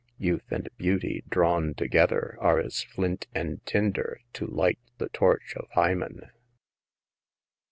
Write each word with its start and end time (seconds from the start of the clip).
Youth 0.17 0.45
and 0.51 0.67
beauty 0.77 1.23
drawn 1.29 1.75
together 1.75 2.35
are 2.39 2.57
as 2.59 2.81
flimt 2.81 3.27
and 3.35 3.63
tinder 3.67 4.21
to 4.33 4.47
light 4.47 4.79
the 4.97 5.09
torch 5.09 5.53
of 5.55 5.69
Hymen. 5.75 6.31